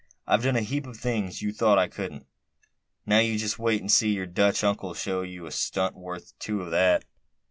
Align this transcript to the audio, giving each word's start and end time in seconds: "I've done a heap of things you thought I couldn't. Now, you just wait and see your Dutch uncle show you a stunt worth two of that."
"I've 0.25 0.41
done 0.41 0.55
a 0.55 0.61
heap 0.61 0.87
of 0.87 0.97
things 0.97 1.43
you 1.43 1.53
thought 1.53 1.77
I 1.77 1.87
couldn't. 1.87 2.25
Now, 3.05 3.19
you 3.19 3.37
just 3.37 3.59
wait 3.59 3.81
and 3.81 3.91
see 3.91 4.13
your 4.15 4.25
Dutch 4.25 4.63
uncle 4.63 4.95
show 4.95 5.21
you 5.21 5.45
a 5.45 5.51
stunt 5.51 5.95
worth 5.95 6.33
two 6.39 6.63
of 6.63 6.71
that." 6.71 7.05